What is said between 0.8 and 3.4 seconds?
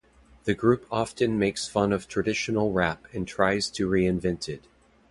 often makes fun of traditional rap and